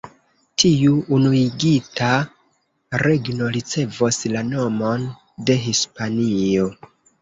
Tiu 0.61 0.95
unuigita 1.17 2.09
regno 3.05 3.53
ricevos 3.61 4.23
la 4.35 4.47
nomon 4.51 5.09
de 5.49 5.63
Hispanio. 5.71 6.73